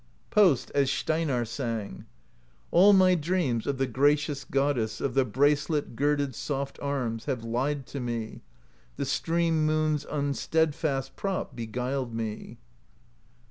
[0.31, 2.05] Post, as Steinarr sang:
[2.71, 7.85] All my dreams of the gracious Goddess Of the bracelet girded soft arms Have lied
[7.85, 8.41] to me;
[8.95, 12.57] the Stream Moon's Unsteadfast Prop beguiled me.